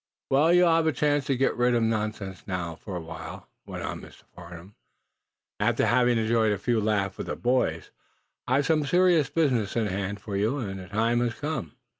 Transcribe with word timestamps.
"Well, 0.31 0.51
you'll 0.51 0.71
have 0.73 0.87
a 0.87 0.91
chance 0.91 1.25
to 1.27 1.37
get 1.37 1.55
rid 1.55 1.75
of 1.75 1.83
nonsense, 1.83 2.41
now, 2.47 2.73
for 2.73 2.95
a 2.95 2.99
while," 3.01 3.47
went 3.67 3.83
on 3.83 4.01
Mr. 4.01 4.23
Farnum, 4.35 4.73
after 5.59 5.85
having 5.85 6.17
enjoyed 6.17 6.51
a 6.51 6.57
few 6.57 6.81
laughs 6.81 7.19
with 7.19 7.27
the 7.27 7.35
boys. 7.35 7.91
"I've 8.47 8.65
some 8.65 8.83
serious 8.83 9.29
business 9.29 9.75
in 9.75 9.85
hand 9.85 10.19
for 10.19 10.35
you, 10.35 10.57
and 10.57 10.79
the 10.79 10.87
time 10.87 11.19
has 11.19 11.35
come." 11.39 11.73